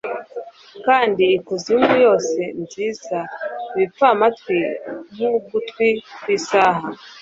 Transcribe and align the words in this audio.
kandi 0.85 1.23
ikuzimu 1.37 1.93
yose 2.05 2.39
nziza, 2.63 3.19
ibipfamatwi 3.75 4.57
nk'ugutwi 5.13 5.87
kw'isaha, 6.21 6.83